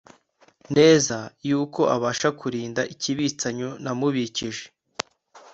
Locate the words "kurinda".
2.39-2.81